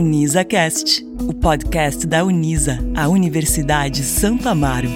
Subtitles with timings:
[0.00, 4.88] UnisaCast, o podcast da Unisa, a Universidade Santo Amaro.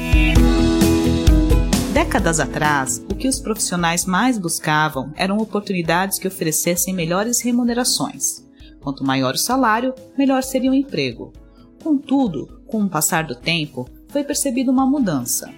[1.92, 8.42] Décadas atrás, o que os profissionais mais buscavam eram oportunidades que oferecessem melhores remunerações.
[8.80, 11.34] Quanto maior o salário, melhor seria o emprego.
[11.82, 15.52] Contudo, com o passar do tempo, foi percebida uma mudança.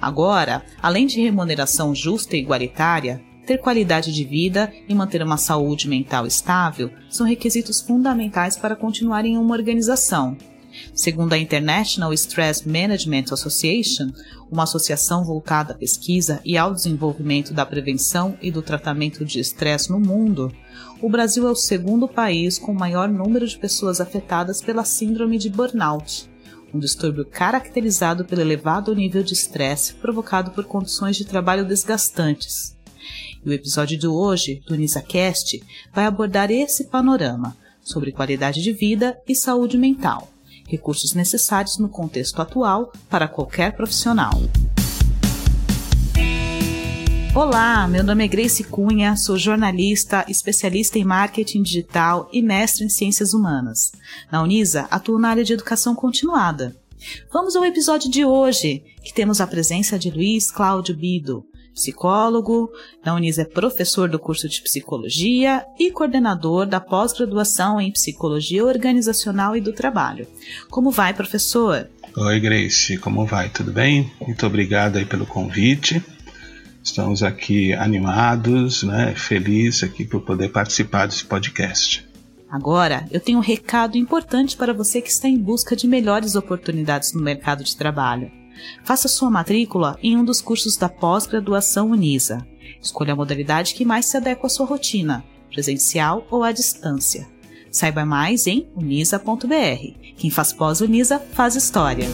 [0.00, 5.88] Agora, além de remuneração justa e igualitária, ter qualidade de vida e manter uma saúde
[5.88, 10.36] mental estável são requisitos fundamentais para continuar em uma organização.
[10.94, 14.12] Segundo a International Stress Management Association,
[14.50, 19.90] uma associação voltada à pesquisa e ao desenvolvimento da prevenção e do tratamento de estresse
[19.90, 20.52] no mundo,
[21.00, 25.38] o Brasil é o segundo país com o maior número de pessoas afetadas pela síndrome
[25.38, 26.28] de burnout,
[26.72, 32.77] um distúrbio caracterizado pelo elevado nível de estresse provocado por condições de trabalho desgastantes.
[33.44, 35.62] E o episódio de hoje do NisaCast
[35.94, 40.28] vai abordar esse panorama sobre qualidade de vida e saúde mental,
[40.66, 44.32] recursos necessários no contexto atual para qualquer profissional.
[47.34, 52.88] Olá, meu nome é Grace Cunha, sou jornalista, especialista em marketing digital e mestre em
[52.88, 53.92] ciências humanas.
[54.32, 56.76] Na Unisa, atuo na área de educação continuada.
[57.32, 61.46] Vamos ao episódio de hoje, que temos a presença de Luiz Cláudio Bido,
[61.78, 62.70] psicólogo,
[63.04, 69.56] da Unis é professor do curso de psicologia e coordenador da pós-graduação em psicologia organizacional
[69.56, 70.26] e do trabalho.
[70.68, 71.88] Como vai, professor?
[72.16, 73.48] Oi, Grace, como vai?
[73.48, 74.10] Tudo bem?
[74.20, 76.02] Muito obrigado aí pelo convite.
[76.82, 82.04] Estamos aqui animados, né, felizes aqui por poder participar desse podcast.
[82.50, 87.12] Agora, eu tenho um recado importante para você que está em busca de melhores oportunidades
[87.12, 88.37] no mercado de trabalho.
[88.84, 92.46] Faça sua matrícula em um dos cursos da pós-graduação Unisa.
[92.80, 97.26] Escolha a modalidade que mais se adequa à sua rotina, presencial ou à distância.
[97.70, 100.14] Saiba mais em unisa.br.
[100.16, 102.06] Quem faz pós-Unisa faz história.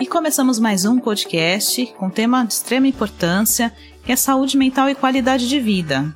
[0.00, 3.72] E começamos mais um podcast com tema de extrema importância,
[4.04, 6.14] que é saúde mental e qualidade de vida.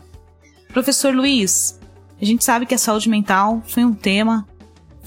[0.73, 1.79] Professor Luiz,
[2.21, 4.47] a gente sabe que a saúde mental foi um tema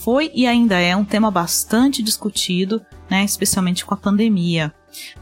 [0.03, 4.73] foi e ainda é um tema bastante discutido, né, especialmente com a pandemia.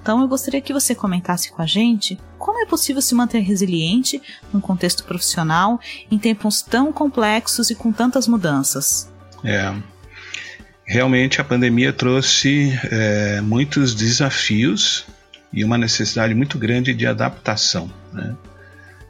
[0.02, 4.22] Então eu gostaria que você comentasse com a gente como é possível se manter resiliente
[4.52, 9.12] num contexto profissional em tempos tão complexos e com tantas mudanças.
[9.44, 9.74] É,
[10.84, 15.06] realmente a pandemia trouxe é, muitos desafios
[15.54, 17.92] e uma necessidade muito grande de adaptação.
[18.12, 18.36] Né?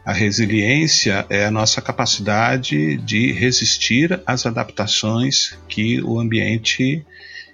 [0.03, 7.05] A resiliência é a nossa capacidade de resistir às adaptações que o ambiente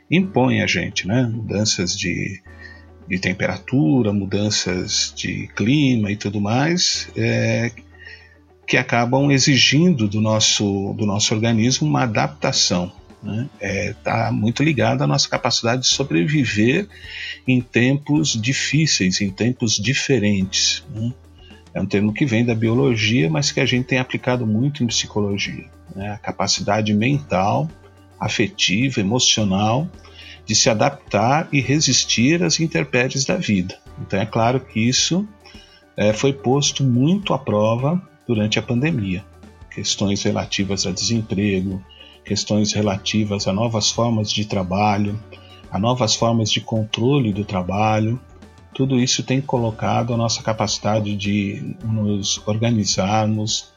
[0.09, 1.23] impõe a gente, né?
[1.23, 2.41] Mudanças de,
[3.07, 7.69] de temperatura, mudanças de clima e tudo mais, é,
[8.65, 12.93] que acabam exigindo do nosso, do nosso organismo uma adaptação.
[13.21, 13.49] Está né?
[13.59, 16.87] é, tá muito ligado à nossa capacidade de sobreviver
[17.45, 20.83] em tempos difíceis, em tempos diferentes.
[20.95, 21.11] Né?
[21.77, 24.87] É um termo que vem da biologia, mas que a gente tem aplicado muito em
[24.87, 25.65] psicologia.
[25.95, 26.09] Né?
[26.09, 27.69] A capacidade mental,
[28.19, 29.87] afetiva, emocional
[30.43, 33.77] de se adaptar e resistir às intempéries da vida.
[34.01, 35.27] Então é claro que isso
[35.95, 39.23] é, foi posto muito à prova durante a pandemia.
[39.69, 41.79] Questões relativas a desemprego,
[42.25, 45.19] questões relativas a novas formas de trabalho,
[45.69, 48.19] a novas formas de controle do trabalho,
[48.77, 53.73] tudo isso tem colocado a nossa capacidade de nos organizarmos,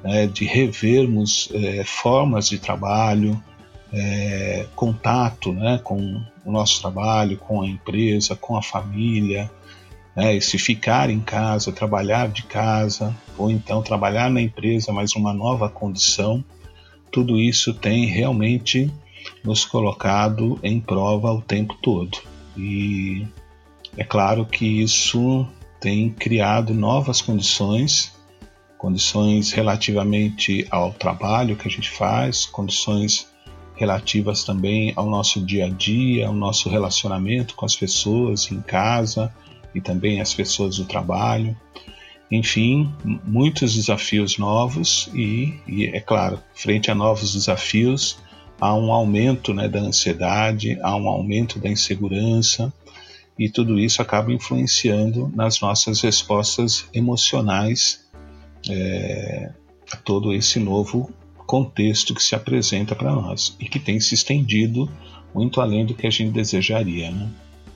[0.00, 3.42] né, de revermos é, formas de trabalho,
[3.92, 9.50] é, contato né, com o nosso trabalho, com a empresa, com a família,
[10.14, 15.34] né, se ficar em casa, trabalhar de casa, ou então trabalhar na empresa, mas uma
[15.34, 16.44] nova condição,
[17.10, 18.88] tudo isso tem realmente
[19.42, 22.18] nos colocado em prova o tempo todo.
[22.56, 23.26] E
[23.96, 25.46] é claro que isso
[25.80, 28.12] tem criado novas condições,
[28.78, 33.28] condições relativamente ao trabalho que a gente faz, condições
[33.76, 39.32] relativas também ao nosso dia a dia, ao nosso relacionamento com as pessoas em casa
[39.74, 41.56] e também as pessoas do trabalho.
[42.30, 42.92] Enfim,
[43.24, 48.18] muitos desafios novos e, e é claro, frente a novos desafios,
[48.60, 52.72] há um aumento né, da ansiedade, há um aumento da insegurança,
[53.38, 58.04] e tudo isso acaba influenciando nas nossas respostas emocionais
[58.68, 59.52] é,
[59.92, 61.10] a todo esse novo
[61.46, 64.90] contexto que se apresenta para nós e que tem se estendido
[65.34, 67.10] muito além do que a gente desejaria.
[67.10, 67.28] Né?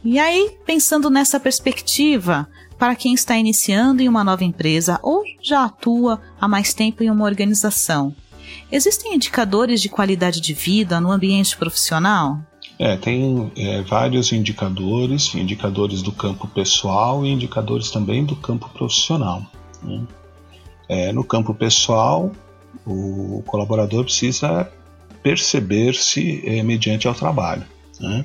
[0.04, 5.64] E aí, pensando nessa perspectiva, para quem está iniciando em uma nova empresa ou já
[5.64, 8.14] atua há mais tempo em uma organização,
[8.70, 12.38] Existem indicadores de qualidade de vida no ambiente profissional?
[12.78, 19.44] É, tem é, vários indicadores, indicadores do campo pessoal e indicadores também do campo profissional.
[19.82, 20.06] Né?
[20.88, 22.30] É, no campo pessoal,
[22.86, 24.70] o colaborador precisa
[25.22, 27.64] perceber-se é, mediante ao trabalho.
[27.98, 28.24] Né?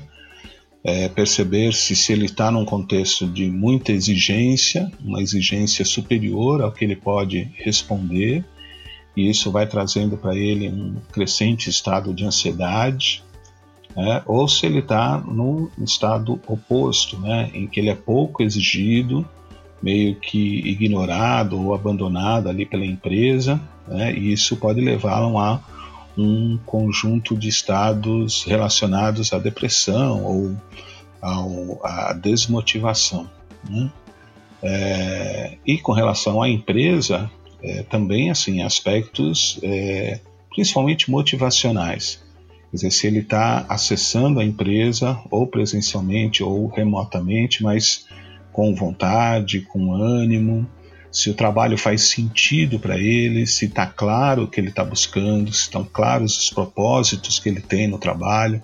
[0.84, 6.84] É, perceber-se se ele está num contexto de muita exigência, uma exigência superior ao que
[6.84, 8.44] ele pode responder,
[9.16, 13.23] e isso vai trazendo para ele um crescente estado de ansiedade,
[13.96, 14.22] né?
[14.26, 17.50] ou se ele está num estado oposto, né?
[17.54, 19.26] em que ele é pouco exigido,
[19.82, 24.14] meio que ignorado ou abandonado ali pela empresa, né?
[24.14, 25.60] e isso pode levá-lo a
[26.16, 30.56] um conjunto de estados relacionados à depressão ou
[31.20, 33.28] ao, à desmotivação.
[33.68, 33.90] Né?
[34.62, 37.30] É, e com relação à empresa,
[37.62, 40.20] é, também assim aspectos é,
[40.50, 42.23] principalmente motivacionais.
[42.74, 48.04] Quer dizer, se ele está acessando a empresa ou presencialmente ou remotamente, mas
[48.52, 50.68] com vontade, com ânimo,
[51.08, 55.52] se o trabalho faz sentido para ele, se está claro o que ele está buscando,
[55.52, 58.60] se estão claros os propósitos que ele tem no trabalho.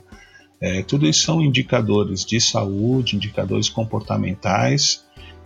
[0.60, 5.04] É, tudo isso são indicadores de saúde, indicadores comportamentais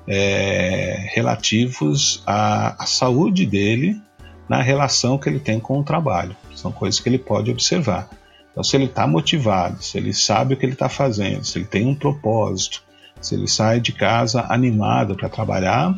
[0.09, 4.01] é, relativos à, à saúde dele
[4.49, 6.35] na relação que ele tem com o trabalho.
[6.55, 8.24] São coisas que ele pode observar.
[8.55, 11.67] Então, se ele está motivado, se ele sabe o que ele está fazendo, se ele
[11.67, 12.85] tem um propósito,
[13.21, 15.93] se ele sai de casa animado para trabalhar,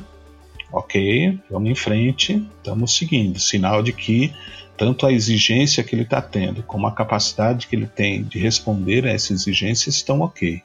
[0.72, 3.38] ok, vamos em frente, estamos seguindo.
[3.38, 4.32] Sinal de que
[4.74, 9.06] tanto a exigência que ele está tendo, como a capacidade que ele tem de responder
[9.06, 10.62] a essa exigência estão ok.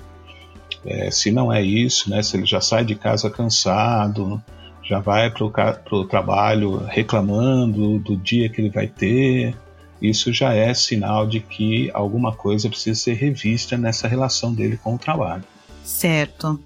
[0.86, 4.42] É, se não é isso, né, se ele já sai de casa cansado,
[4.84, 9.56] já vai para o trabalho reclamando do dia que ele vai ter,
[10.02, 14.96] isso já é sinal de que alguma coisa precisa ser revista nessa relação dele com
[14.96, 15.44] o trabalho.
[15.84, 16.60] Certo.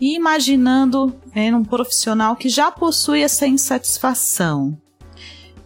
[0.00, 4.76] E imaginando é, um profissional que já possui essa insatisfação,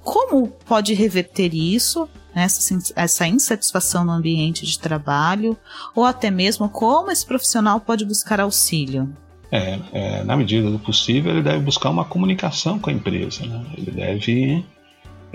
[0.02, 5.56] como pode reverter isso, né, essa, essa insatisfação no ambiente de trabalho,
[5.94, 9.08] ou até mesmo como esse profissional pode buscar auxílio?
[9.52, 13.46] É, é, na medida do possível, ele deve buscar uma comunicação com a empresa.
[13.46, 13.64] Né?
[13.78, 14.64] Ele deve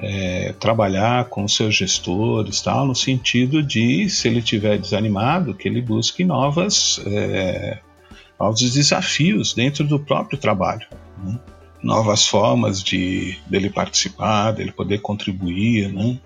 [0.02, 5.82] é, trabalhar com seus gestores, tal, no sentido de, se ele estiver desanimado, que ele
[5.82, 7.80] busque novas, é,
[8.40, 10.88] novos desafios dentro do próprio trabalho.
[11.24, 11.40] Né?
[11.82, 16.18] Novas formas de dele participar, dele poder contribuir, né?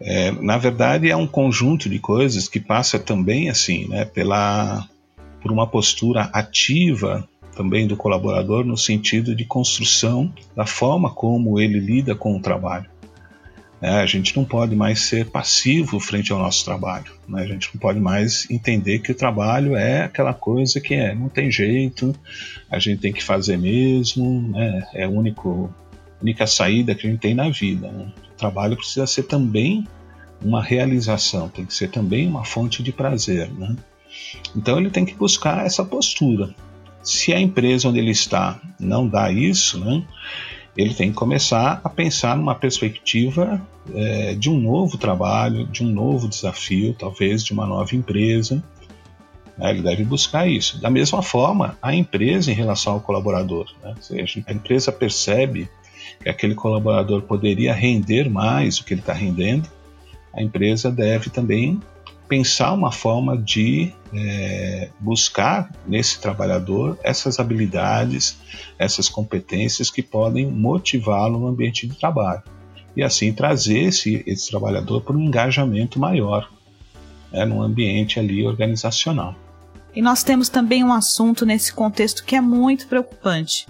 [0.00, 4.86] É, na verdade é um conjunto de coisas que passa também assim, né, pela
[5.40, 11.78] por uma postura ativa também do colaborador no sentido de construção da forma como ele
[11.78, 12.90] lida com o trabalho.
[13.84, 17.12] É, a gente não pode mais ser passivo frente ao nosso trabalho.
[17.28, 17.42] Né?
[17.42, 21.28] A gente não pode mais entender que o trabalho é aquela coisa que é, não
[21.28, 22.16] tem jeito,
[22.70, 24.88] a gente tem que fazer mesmo, né?
[24.94, 25.70] é a único,
[26.22, 27.92] única saída que a gente tem na vida.
[27.92, 28.10] Né?
[28.32, 29.86] O trabalho precisa ser também
[30.42, 33.50] uma realização, tem que ser também uma fonte de prazer.
[33.52, 33.76] Né?
[34.56, 36.54] Então ele tem que buscar essa postura.
[37.02, 40.02] Se a empresa onde ele está não dá isso, né,
[40.76, 43.60] ele tem que começar a pensar numa perspectiva
[43.94, 48.62] é, de um novo trabalho, de um novo desafio, talvez de uma nova empresa.
[49.56, 49.70] Né?
[49.70, 50.80] Ele deve buscar isso.
[50.80, 53.72] Da mesma forma, a empresa em relação ao colaborador.
[53.82, 53.94] Né?
[54.00, 55.68] Seja, a empresa percebe
[56.20, 59.68] que aquele colaborador poderia render mais do que ele está rendendo,
[60.32, 61.80] a empresa deve também
[62.34, 68.36] pensar uma forma de é, buscar nesse trabalhador essas habilidades,
[68.76, 72.42] essas competências que podem motivá-lo no ambiente de trabalho
[72.96, 76.50] e assim trazer esse, esse trabalhador para um engajamento maior
[77.32, 79.36] né, no ambiente ali organizacional.
[79.94, 83.68] E nós temos também um assunto nesse contexto que é muito preocupante.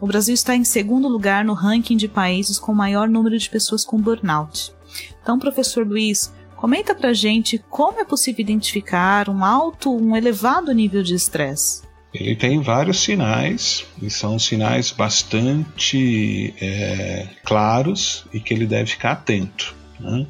[0.00, 3.84] O Brasil está em segundo lugar no ranking de países com maior número de pessoas
[3.84, 4.72] com burnout.
[5.20, 11.02] Então, professor Luiz, Comenta pra gente como é possível identificar um alto, um elevado nível
[11.02, 11.82] de estresse.
[12.14, 19.12] Ele tem vários sinais, e são sinais bastante é, claros e que ele deve ficar
[19.12, 19.74] atento.
[20.00, 20.26] Né?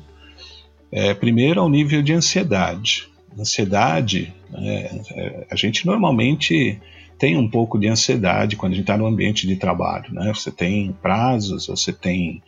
[0.90, 3.08] É, primeiro, ao nível de ansiedade.
[3.38, 6.80] Ansiedade, é, a gente normalmente
[7.18, 10.12] tem um pouco de ansiedade quando a gente está no ambiente de trabalho.
[10.12, 10.32] Né?
[10.34, 12.42] Você tem prazos, você tem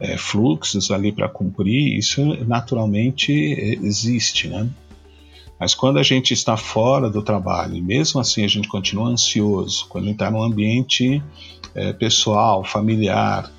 [0.00, 4.68] é, fluxos ali para cumprir, isso naturalmente existe, né?
[5.58, 9.86] Mas quando a gente está fora do trabalho, e mesmo assim a gente continua ansioso,
[9.88, 11.20] quando a gente está num ambiente
[11.74, 13.50] é, pessoal, familiar,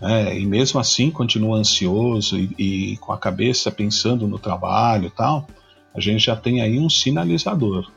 [0.00, 2.54] né, e mesmo assim continua ansioso e,
[2.92, 5.48] e, com a cabeça pensando no trabalho e tal,
[5.92, 7.90] a gente já tem aí um sinalizador.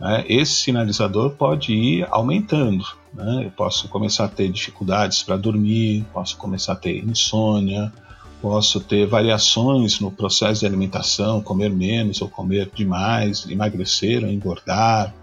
[0.00, 0.24] Né?
[0.28, 2.84] Esse sinalizador pode ir aumentando.
[3.12, 3.44] Né?
[3.46, 7.92] Eu posso começar a ter dificuldades para dormir, posso começar a ter insônia,
[8.40, 15.14] posso ter variações no processo de alimentação, comer menos ou comer demais, emagrecer ou engordar,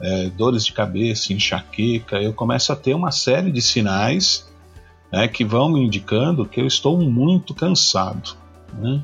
[0.00, 2.16] é, dores de cabeça, enxaqueca.
[2.16, 4.48] Eu começo a ter uma série de sinais
[5.12, 8.36] né, que vão me indicando que eu estou muito cansado,
[8.72, 9.02] né?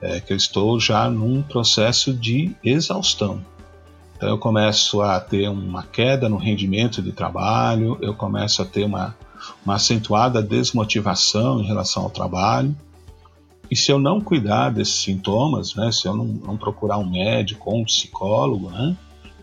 [0.00, 3.42] é, que eu estou já num processo de exaustão.
[4.16, 8.84] Então eu começo a ter uma queda no rendimento de trabalho, eu começo a ter
[8.84, 9.14] uma,
[9.64, 12.74] uma acentuada desmotivação em relação ao trabalho.
[13.70, 17.70] E se eu não cuidar desses sintomas, né, se eu não, não procurar um médico
[17.70, 18.96] ou um psicólogo, né,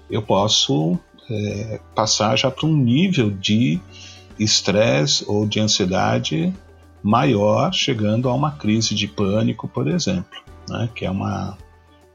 [0.10, 0.98] eu posso
[1.30, 3.80] é, passar já para um nível de
[4.39, 6.51] estresse ou de ansiedade
[7.03, 11.58] maior, chegando a uma crise de pânico, por exemplo, né, que é uma,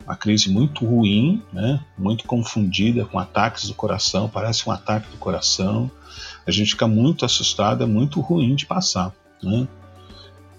[0.09, 1.85] uma crise muito ruim, né?
[1.99, 5.91] muito confundida com ataques do coração, parece um ataque do coração.
[6.47, 9.13] A gente fica muito assustado, é muito ruim de passar.
[9.43, 9.69] Né?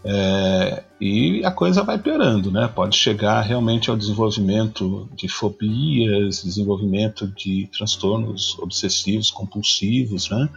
[0.05, 2.67] É, e a coisa vai piorando, né?
[2.73, 10.47] Pode chegar realmente ao desenvolvimento de fobias, desenvolvimento de transtornos obsessivos, compulsivos, né?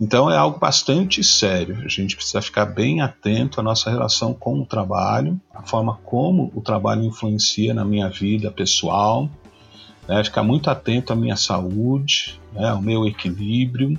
[0.00, 1.78] Então é algo bastante sério.
[1.84, 6.50] A gente precisa ficar bem atento à nossa relação com o trabalho, a forma como
[6.54, 9.30] o trabalho influencia na minha vida pessoal,
[10.08, 10.22] né?
[10.24, 12.68] ficar muito atento à minha saúde, né?
[12.70, 13.98] ao meu equilíbrio,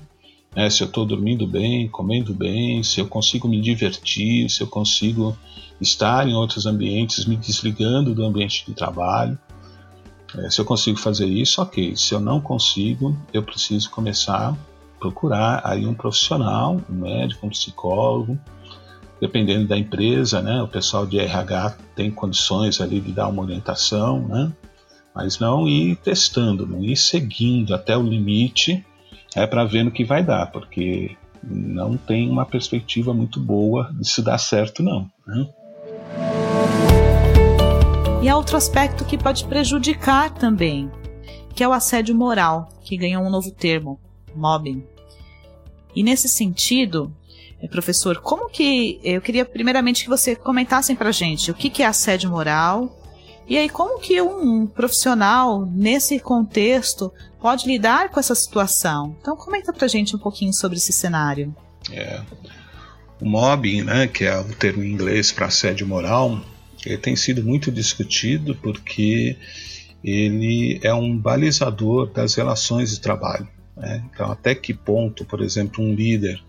[0.55, 0.69] né?
[0.69, 5.35] se eu estou dormindo bem, comendo bem, se eu consigo me divertir, se eu consigo
[5.79, 9.37] estar em outros ambientes, me desligando do ambiente de trabalho.
[10.37, 11.95] É, se eu consigo fazer isso, ok.
[11.95, 14.57] Se eu não consigo, eu preciso começar
[15.05, 18.39] procurar aí um profissional, um médico, um psicólogo,
[19.21, 20.61] dependendo da empresa, né?
[20.63, 24.51] O pessoal de RH tem condições ali de dar uma orientação, né?
[25.13, 28.83] Mas não ir testando, não ir seguindo até o limite,
[29.35, 34.09] é para ver no que vai dar, porque não tem uma perspectiva muito boa de
[34.09, 35.09] se dar certo, não.
[35.25, 35.47] Né?
[38.23, 40.91] E há outro aspecto que pode prejudicar também,
[41.53, 43.99] que é o assédio moral, que ganhou um novo termo,
[44.35, 44.94] mobbing.
[45.95, 47.11] E nesse sentido,
[47.61, 51.81] eh, professor, como que eu queria primeiramente que você comentassem para gente o que, que
[51.81, 53.01] é assédio moral
[53.47, 59.15] e aí como que um profissional nesse contexto pode lidar com essa situação?
[59.21, 61.55] Então comenta para gente um pouquinho sobre esse cenário.
[61.91, 62.21] É.
[63.21, 66.41] O mobbing, né, que é o termo em inglês para assédio moral,
[66.85, 69.37] ele tem sido muito discutido porque
[70.03, 73.47] ele é um balizador das relações de trabalho.
[73.75, 74.03] Né?
[74.11, 76.41] Então, até que ponto, por exemplo, um líder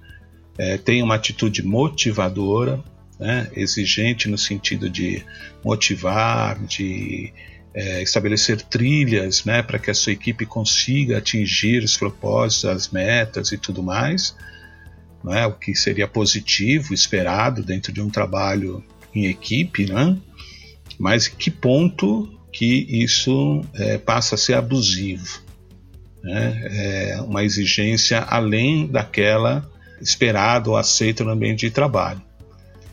[0.59, 2.83] é, tem uma atitude motivadora,
[3.19, 3.51] né?
[3.55, 5.23] exigente no sentido de
[5.65, 7.33] motivar, de
[7.75, 13.53] é, estabelecer trilhas né, para que a sua equipe consiga atingir os propósitos, as metas
[13.53, 14.35] e tudo mais,
[15.23, 18.83] né, o que seria positivo, esperado dentro de um trabalho
[19.15, 20.17] em equipe, né?
[20.99, 25.46] mas que ponto que isso é, passa a ser abusivo
[26.27, 26.63] né?
[26.65, 29.69] é uma exigência além daquela
[30.01, 32.21] esperada ou aceita no ambiente de trabalho.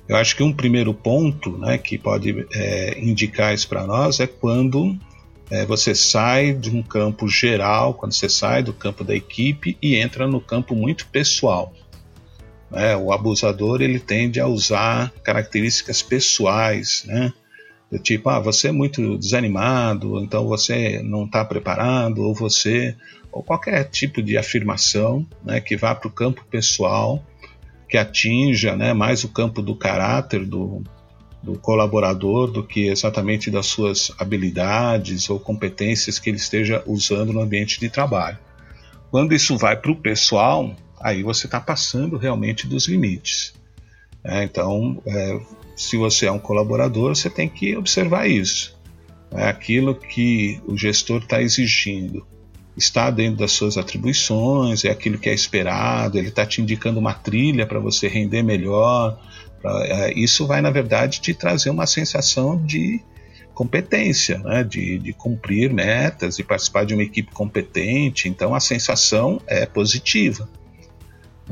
[0.08, 4.28] Eu acho que um primeiro ponto né, que pode é, indicar isso para nós é
[4.28, 4.98] quando
[5.50, 9.96] é, você sai de um campo geral, quando você sai do campo da equipe e
[9.96, 11.74] entra no campo muito pessoal.
[12.72, 17.32] É, o abusador ele tende a usar características pessoais, né?
[17.92, 22.96] Do tipo, ah, você é muito desanimado, então você não está preparado, ou você
[23.32, 27.24] ou qualquer tipo de afirmação né, que vá para o campo pessoal,
[27.90, 30.84] que atinja né, mais o campo do caráter do,
[31.42, 37.42] do colaborador do que exatamente das suas habilidades ou competências que ele esteja usando no
[37.42, 38.38] ambiente de trabalho.
[39.12, 43.54] Quando isso vai para o pessoal, aí você está passando realmente dos limites.
[44.24, 45.40] É, então, é,
[45.76, 48.78] se você é um colaborador, você tem que observar isso.
[49.32, 52.26] É aquilo que o gestor está exigindo
[52.76, 57.14] está dentro das suas atribuições, é aquilo que é esperado, ele está te indicando uma
[57.14, 59.20] trilha para você render melhor.
[59.64, 63.00] É, isso vai, na verdade, te trazer uma sensação de
[63.54, 64.64] competência, né?
[64.64, 68.28] de, de cumprir metas, de participar de uma equipe competente.
[68.28, 70.50] Então, a sensação é positiva.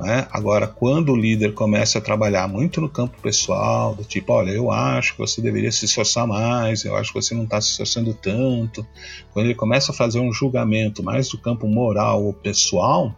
[0.01, 0.27] Né?
[0.31, 4.71] Agora, quando o líder começa a trabalhar muito no campo pessoal, do tipo, olha, eu
[4.71, 8.11] acho que você deveria se esforçar mais, eu acho que você não está se esforçando
[8.11, 8.85] tanto,
[9.31, 13.15] quando ele começa a fazer um julgamento mais do campo moral ou pessoal,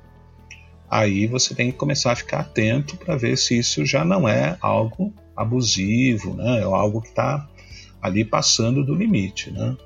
[0.90, 4.58] aí você tem que começar a ficar atento para ver se isso já não é
[4.60, 6.68] algo abusivo, né?
[6.68, 7.48] Ou algo que está
[8.02, 9.78] ali passando do limite, né?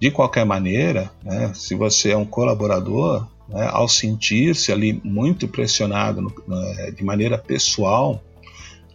[0.00, 6.20] De qualquer maneira, né, se você é um colaborador, né, ao sentir-se ali muito pressionado
[6.20, 8.22] no, né, de maneira pessoal,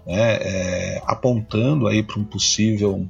[0.05, 3.07] né, é, apontando aí para um possível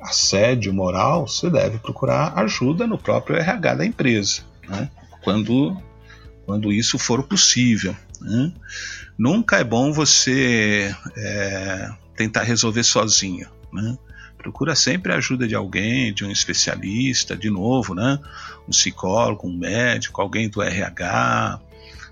[0.00, 4.90] assédio moral, você deve procurar ajuda no próprio RH da empresa, né,
[5.22, 5.76] quando,
[6.44, 7.94] quando isso for possível.
[8.20, 8.52] Né.
[9.18, 13.48] Nunca é bom você é, tentar resolver sozinho.
[13.72, 13.96] Né?
[14.46, 18.18] Procura sempre a ajuda de alguém, de um especialista, de novo, né?
[18.66, 21.60] Um psicólogo, um médico, alguém do RH.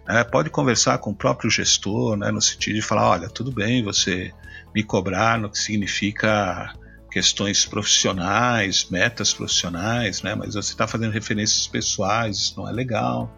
[0.07, 0.25] Né?
[0.25, 2.33] Pode conversar com o próprio gestor, né?
[2.33, 4.33] No sentido de falar, olha, tudo bem, você
[4.75, 6.75] me cobrar no que significa
[7.09, 10.35] questões profissionais, metas profissionais, né?
[10.35, 13.33] Mas você está fazendo referências pessoais, isso não é legal.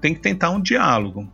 [0.00, 1.28] Tem que tentar um diálogo,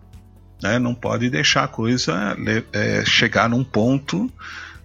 [0.62, 0.78] né?
[0.78, 2.34] Não pode deixar a coisa
[2.72, 4.32] é, chegar num ponto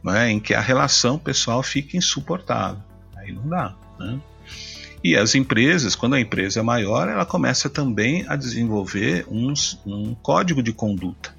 [0.03, 2.81] né, em que a relação pessoal fica insuportável.
[3.15, 3.75] Aí não dá.
[3.99, 4.19] Né?
[5.03, 10.61] E as empresas, quando a empresa é maior, ela começa também a desenvolver um código
[10.61, 11.35] de conduta.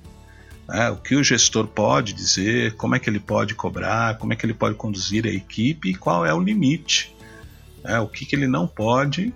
[0.69, 0.91] Né?
[0.91, 4.45] O que o gestor pode dizer, como é que ele pode cobrar, como é que
[4.45, 7.15] ele pode conduzir a equipe e qual é o limite.
[7.85, 8.01] Né?
[8.01, 9.33] O que, que ele não pode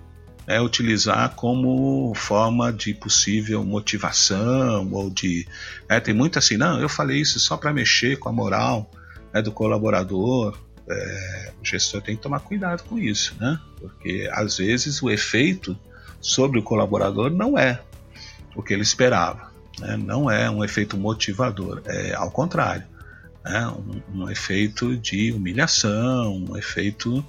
[0.47, 5.45] é, utilizar como forma de possível motivação ou de.
[5.89, 8.89] É, tem muito assim, não, eu falei isso só para mexer com a moral
[9.33, 10.57] né, do colaborador,
[10.89, 13.59] é, o gestor tem que tomar cuidado com isso, né?
[13.79, 15.77] Porque às vezes o efeito
[16.21, 17.81] sobre o colaborador não é
[18.55, 19.97] o que ele esperava, né?
[19.97, 22.83] não é um efeito motivador, é ao contrário,
[23.45, 23.67] né?
[23.67, 27.23] um, um efeito de humilhação, um efeito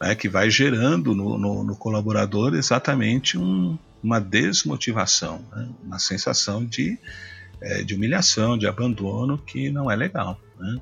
[0.00, 5.68] né, que vai gerando no, no, no colaborador exatamente um, uma desmotivação, né?
[5.82, 6.98] uma sensação de,
[7.60, 10.40] é, de humilhação, de abandono que não é legal.
[10.58, 10.80] Né?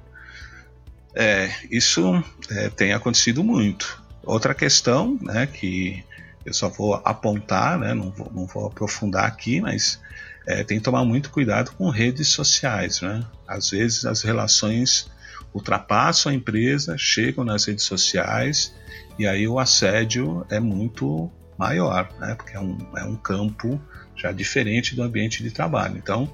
[1.14, 4.02] É, isso é, tem acontecido muito.
[4.22, 6.02] Outra questão, né, que
[6.44, 10.00] eu só vou apontar, né, não, vou, não vou aprofundar aqui, mas
[10.46, 13.00] é, tem que tomar muito cuidado com redes sociais.
[13.00, 13.24] Né?
[13.46, 15.10] Às vezes as relações
[15.54, 18.74] ultrapassam a empresa, chegam nas redes sociais
[19.18, 22.34] e aí o assédio é muito maior, né?
[22.34, 23.80] porque é um, é um campo
[24.16, 25.96] já diferente do ambiente de trabalho.
[25.96, 26.30] Então,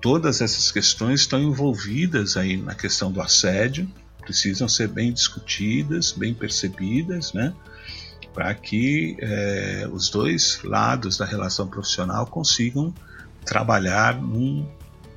[0.00, 3.88] todas essas questões estão envolvidas aí na questão do assédio,
[4.20, 7.54] precisam ser bem discutidas, bem percebidas, né?
[8.34, 12.94] Para que é, os dois lados da relação profissional consigam
[13.44, 14.68] trabalhar num,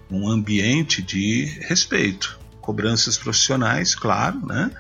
[0.10, 2.39] num ambiente de respeito.
[2.62, 4.72] Cobranças profissionais, claro, né?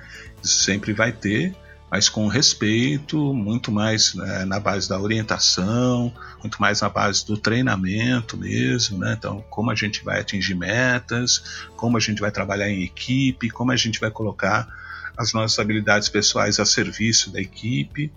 [0.41, 1.55] Isso sempre vai ter,
[1.91, 7.35] mas com respeito, muito mais né, na base da orientação, muito mais na base do
[7.35, 9.15] treinamento mesmo, né?
[9.17, 13.73] Então, como a gente vai atingir metas, como a gente vai trabalhar em equipe, como
[13.73, 14.69] a gente vai colocar
[15.17, 18.09] as nossas habilidades pessoais a serviço da equipe,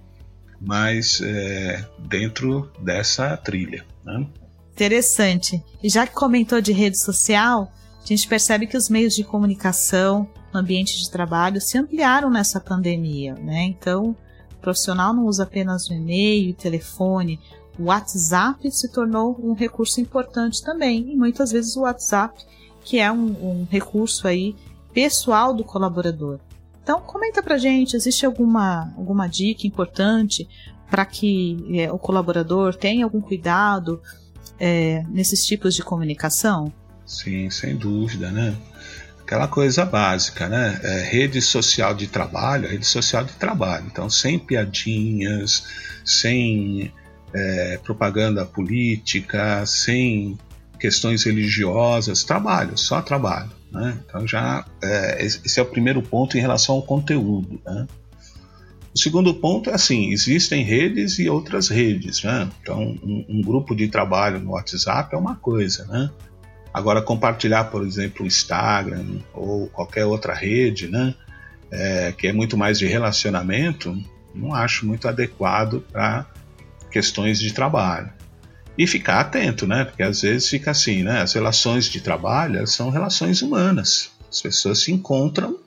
[0.60, 3.84] mas é, dentro dessa trilha.
[4.04, 4.24] Né?
[4.72, 5.60] Interessante.
[5.82, 10.28] E já que comentou de rede social, a gente percebe que os meios de comunicação
[10.55, 13.64] no ambiente de trabalho se ampliaram nessa pandemia, né?
[13.64, 14.17] Então,
[14.53, 17.40] o profissional não usa apenas o e-mail e telefone,
[17.77, 22.40] o WhatsApp se tornou um recurso importante também, e muitas vezes o WhatsApp,
[22.85, 24.55] que é um, um recurso aí
[24.93, 26.38] pessoal do colaborador.
[26.83, 30.49] Então, comenta pra gente, existe alguma, alguma dica importante
[30.88, 34.01] para que é, o colaborador tenha algum cuidado
[34.61, 36.73] é, nesses tipos de comunicação?
[37.05, 38.57] Sim, sem dúvida, né?
[39.24, 40.78] Aquela coisa básica, né?
[40.82, 43.87] É, rede social de trabalho, rede social de trabalho.
[43.90, 45.66] Então, sem piadinhas,
[46.04, 46.92] sem
[47.32, 50.38] é, propaganda política, sem
[50.78, 53.50] questões religiosas, trabalho, só trabalho.
[53.72, 53.98] Né?
[54.06, 57.58] Então, já é, esse é o primeiro ponto em relação ao conteúdo.
[57.64, 57.87] Né?
[58.94, 62.22] O segundo ponto é assim: existem redes e outras redes.
[62.22, 62.48] Né?
[62.60, 66.10] Então, um, um grupo de trabalho no WhatsApp é uma coisa, né?
[66.74, 71.14] Agora, compartilhar, por exemplo, o Instagram ou qualquer outra rede, né,
[71.70, 73.96] é, que é muito mais de relacionamento,
[74.34, 76.26] não acho muito adequado para
[76.90, 78.12] questões de trabalho.
[78.76, 79.84] E ficar atento, né?
[79.84, 81.22] Porque às vezes fica assim, né?
[81.22, 84.10] As relações de trabalho são relações humanas.
[84.28, 85.60] As pessoas se encontram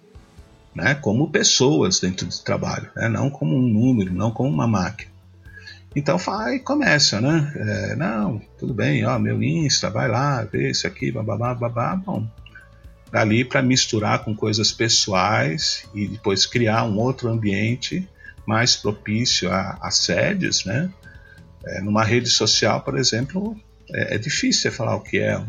[0.75, 5.09] né, como pessoas dentro do trabalho, né, não como um número, não como uma máquina.
[5.97, 7.51] Então fala e começa, né?
[7.55, 12.23] É, não, tudo bem, ó, meu Insta, vai lá, vê isso aqui, babá, babá, bom.
[13.11, 18.07] Dali para misturar com coisas pessoais e depois criar um outro ambiente
[18.45, 20.87] mais propício a assédios, né?
[21.65, 23.59] É, numa rede social, por exemplo,
[23.91, 25.43] é, é difícil falar o que é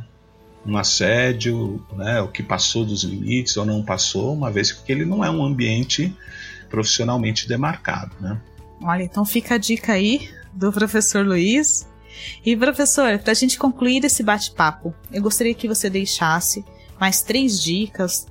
[0.65, 5.05] um assédio, né, o que passou dos limites ou não passou, uma vez que ele
[5.05, 6.17] não é um ambiente
[6.71, 8.17] profissionalmente demarcado.
[8.19, 8.41] Né?
[8.83, 11.87] Olha, então fica a dica aí do professor Luiz.
[12.45, 16.65] E professor, para a gente concluir esse bate-papo, eu gostaria que você deixasse
[16.99, 18.27] mais três dicas,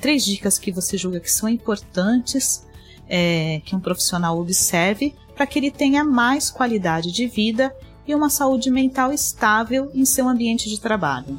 [0.00, 2.64] três dicas que você julga que são importantes
[3.08, 7.74] é, que um profissional observe para que ele tenha mais qualidade de vida
[8.06, 11.38] e uma saúde mental estável em seu ambiente de trabalho.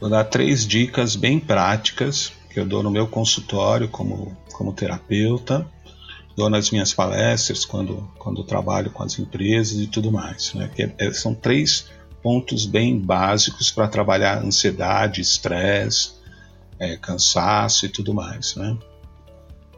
[0.00, 5.66] Vou dar três dicas bem práticas que eu dou no meu consultório como, como terapeuta,
[6.36, 10.54] dou nas minhas palestras quando, quando trabalho com as empresas e tudo mais.
[10.54, 10.70] Né?
[10.74, 11.86] Que é, são três
[12.22, 16.12] pontos bem básicos para trabalhar ansiedade, estresse,
[16.78, 18.56] é, cansaço e tudo mais.
[18.56, 18.76] Né?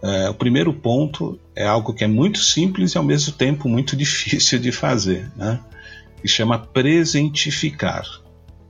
[0.02, 3.96] É, o primeiro ponto é algo que é muito simples e ao mesmo tempo muito
[3.96, 5.60] difícil de fazer, né?
[6.20, 8.06] que chama presentificar.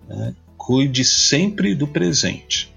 [0.08, 0.34] Né?
[0.56, 2.73] Cuide sempre do presente.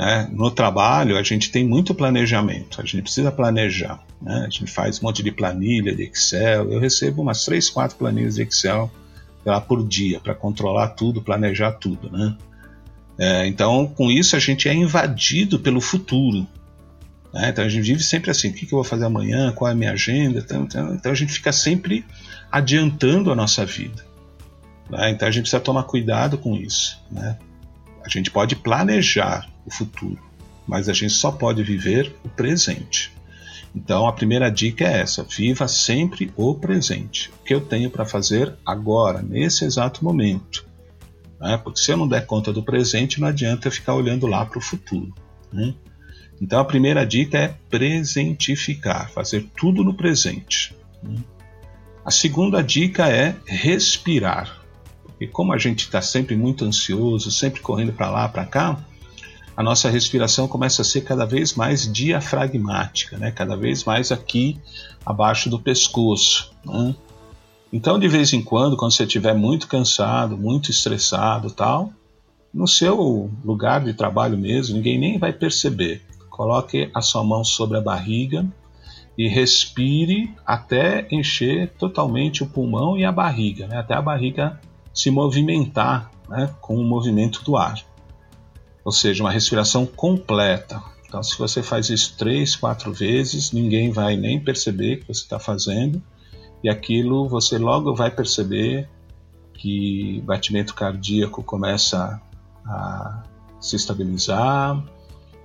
[0.00, 0.30] Né?
[0.32, 4.02] No trabalho, a gente tem muito planejamento, a gente precisa planejar.
[4.22, 4.46] Né?
[4.46, 6.72] A gente faz um monte de planilha de Excel.
[6.72, 8.90] Eu recebo umas 3, 4 planilhas de Excel
[9.44, 12.10] lá por dia para controlar tudo, planejar tudo.
[12.10, 12.34] Né?
[13.18, 16.46] É, então, com isso, a gente é invadido pelo futuro.
[17.34, 17.50] Né?
[17.50, 19.72] Então, a gente vive sempre assim: o que, que eu vou fazer amanhã, qual é
[19.72, 20.38] a minha agenda.
[20.38, 22.06] Então, então, então a gente fica sempre
[22.50, 24.02] adiantando a nossa vida.
[24.88, 25.10] Né?
[25.10, 26.98] Então, a gente precisa tomar cuidado com isso.
[27.10, 27.36] Né?
[28.02, 30.20] A gente pode planejar o futuro,
[30.66, 33.12] mas a gente só pode viver o presente.
[33.74, 37.30] Então a primeira dica é essa: viva sempre o presente.
[37.30, 40.66] O que eu tenho para fazer agora, nesse exato momento.
[41.40, 41.56] Né?
[41.56, 44.58] Porque se eu não der conta do presente, não adianta eu ficar olhando lá para
[44.58, 45.14] o futuro.
[45.52, 45.74] Né?
[46.40, 50.74] Então a primeira dica é presentificar, fazer tudo no presente.
[51.02, 51.18] Né?
[52.04, 54.60] A segunda dica é respirar.
[55.04, 58.84] Porque como a gente está sempre muito ansioso, sempre correndo para lá, para cá,
[59.56, 63.30] a nossa respiração começa a ser cada vez mais diafragmática, né?
[63.30, 64.58] cada vez mais aqui
[65.04, 66.52] abaixo do pescoço.
[66.64, 66.94] Né?
[67.72, 71.92] Então, de vez em quando, quando você estiver muito cansado, muito estressado tal,
[72.52, 76.02] no seu lugar de trabalho mesmo, ninguém nem vai perceber.
[76.28, 78.46] Coloque a sua mão sobre a barriga
[79.16, 83.78] e respire até encher totalmente o pulmão e a barriga, né?
[83.78, 84.58] até a barriga
[84.94, 86.52] se movimentar né?
[86.60, 87.89] com o movimento do ar
[88.84, 90.82] ou seja, uma respiração completa.
[91.06, 95.38] Então, se você faz isso três, quatro vezes, ninguém vai nem perceber que você está
[95.38, 96.02] fazendo,
[96.62, 98.88] e aquilo você logo vai perceber
[99.54, 102.20] que batimento cardíaco começa
[102.64, 103.22] a
[103.60, 104.82] se estabilizar,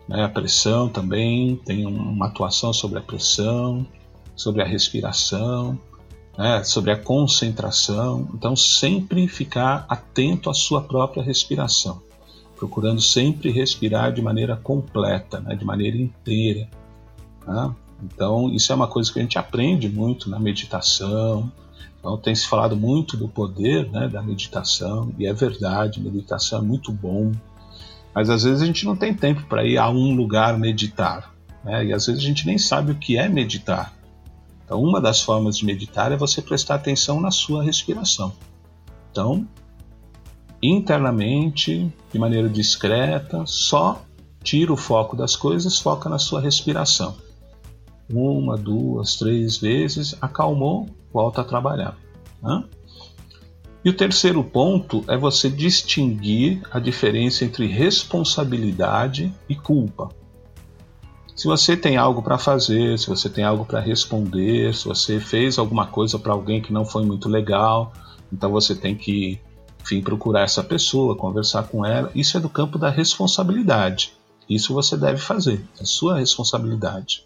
[0.08, 0.24] né?
[0.24, 3.86] a pressão também tem uma atuação sobre a pressão,
[4.36, 5.78] sobre a respiração,
[6.38, 6.64] né?
[6.64, 8.30] sobre a concentração.
[8.34, 12.02] Então, sempre ficar atento à sua própria respiração
[12.56, 16.68] procurando sempre respirar de maneira completa, né, de maneira inteira.
[17.46, 17.76] Né?
[18.04, 21.52] Então, isso é uma coisa que a gente aprende muito na meditação.
[22.00, 26.62] Então, tem se falado muito do poder né, da meditação, e é verdade, meditação é
[26.62, 27.32] muito bom,
[28.14, 31.86] mas às vezes a gente não tem tempo para ir a um lugar meditar, né?
[31.86, 33.92] e às vezes a gente nem sabe o que é meditar.
[34.64, 38.34] Então, uma das formas de meditar é você prestar atenção na sua respiração.
[39.12, 39.48] Então,
[40.62, 44.02] internamente, de maneira discreta, só
[44.44, 47.16] tira o foco das coisas, foca na sua respiração.
[48.12, 51.98] Uma, duas, três vezes, acalmou, volta a trabalhar.
[52.42, 52.64] Né?
[53.84, 60.10] E o terceiro ponto é você distinguir a diferença entre responsabilidade e culpa.
[61.36, 65.60] Se você tem algo para fazer, se você tem algo para responder, se você fez
[65.60, 67.92] alguma coisa para alguém que não foi muito legal,
[68.32, 69.40] então você tem que
[69.86, 72.12] enfim, procurar essa pessoa, conversar com ela.
[72.16, 74.14] Isso é do campo da responsabilidade.
[74.50, 77.24] Isso você deve fazer, é sua responsabilidade.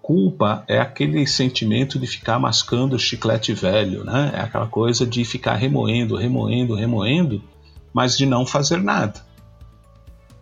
[0.00, 4.30] Culpa é aquele sentimento de ficar mascando o chiclete velho, né?
[4.34, 7.42] É aquela coisa de ficar remoendo, remoendo, remoendo,
[7.92, 9.26] mas de não fazer nada.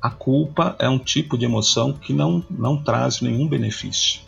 [0.03, 4.21] A culpa é um tipo de emoção que não, não traz nenhum benefício.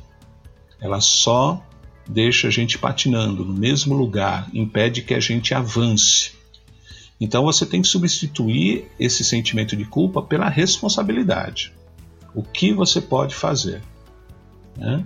[0.80, 1.62] Ela só
[2.08, 6.35] deixa a gente patinando no mesmo lugar, impede que a gente avance.
[7.20, 11.72] Então você tem que substituir esse sentimento de culpa pela responsabilidade.
[12.34, 13.82] O que você pode fazer?
[14.76, 15.04] Né?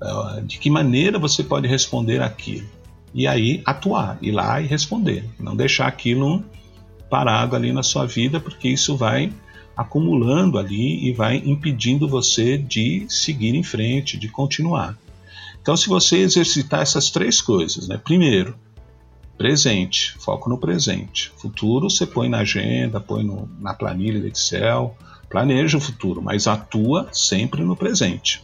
[0.00, 2.68] Ah, de que maneira você pode responder aquilo?
[3.14, 5.24] E aí atuar, ir lá e responder.
[5.38, 6.44] Não deixar aquilo
[7.08, 9.32] parado ali na sua vida, porque isso vai
[9.76, 14.98] acumulando ali e vai impedindo você de seguir em frente, de continuar.
[15.60, 17.98] Então, se você exercitar essas três coisas, né?
[17.98, 18.56] primeiro,
[19.36, 21.32] presente, foco no presente.
[21.36, 24.96] Futuro você põe na agenda, põe no, na planilha do Excel,
[25.28, 28.42] planeja o futuro, mas atua sempre no presente.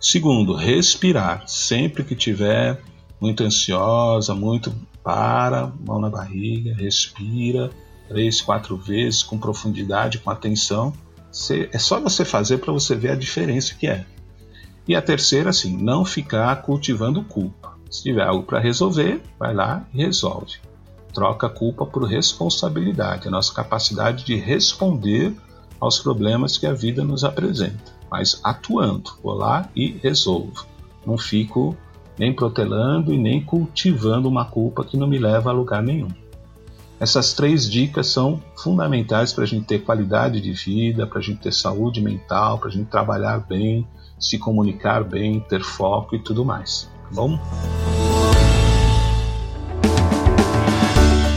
[0.00, 1.48] Segundo, respirar.
[1.48, 2.80] Sempre que tiver
[3.20, 7.70] muito ansiosa, muito para, mão na barriga, respira
[8.08, 10.92] três, quatro vezes com profundidade, com atenção.
[11.32, 14.04] Você, é só você fazer para você ver a diferença que é.
[14.86, 17.73] E a terceira, assim, não ficar cultivando culpa.
[17.94, 20.58] Se tiver algo para resolver, vai lá e resolve.
[21.12, 25.32] Troca culpa por responsabilidade, a nossa capacidade de responder
[25.78, 29.10] aos problemas que a vida nos apresenta mas atuando.
[29.24, 30.64] Vou lá e resolvo.
[31.04, 31.76] Não fico
[32.16, 36.06] nem protelando e nem cultivando uma culpa que não me leva a lugar nenhum.
[37.00, 41.40] Essas três dicas são fundamentais para a gente ter qualidade de vida, para a gente
[41.40, 43.84] ter saúde mental, para a gente trabalhar bem,
[44.16, 46.88] se comunicar bem, ter foco e tudo mais.
[47.14, 47.38] Bom?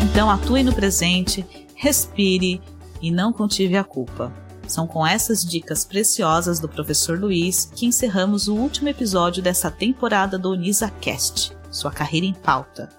[0.09, 2.59] Então atue no presente, respire
[2.99, 4.33] e não cultive a culpa.
[4.67, 10.37] São com essas dicas preciosas do professor Luiz que encerramos o último episódio dessa temporada
[10.37, 12.89] do Unisa Cast, sua carreira em pauta.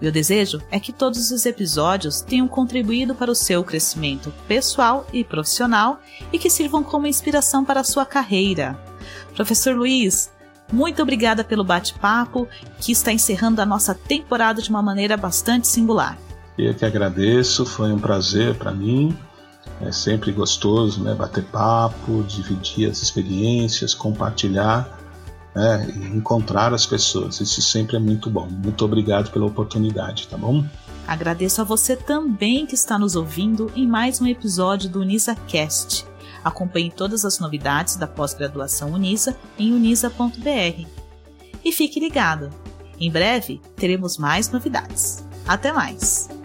[0.00, 5.24] Meu desejo é que todos os episódios tenham contribuído para o seu crescimento pessoal e
[5.24, 8.78] profissional e que sirvam como inspiração para a sua carreira.
[9.34, 10.30] Professor Luiz,
[10.72, 16.18] muito obrigada pelo bate-papo que está encerrando a nossa temporada de uma maneira bastante singular.
[16.58, 19.16] Eu que agradeço, foi um prazer para mim
[19.80, 21.14] é sempre gostoso, né?
[21.14, 24.98] Bater papo, dividir as experiências, compartilhar,
[25.54, 25.90] né?
[25.94, 27.40] E encontrar as pessoas.
[27.40, 28.46] Isso sempre é muito bom.
[28.46, 30.64] Muito obrigado pela oportunidade, tá bom?
[31.06, 36.09] Agradeço a você também que está nos ouvindo em mais um episódio do UnisaCast.
[36.44, 40.86] Acompanhe todas as novidades da pós-graduação Unisa em unisa.br.
[41.64, 42.50] E fique ligado!
[42.98, 45.24] Em breve teremos mais novidades.
[45.46, 46.39] Até mais!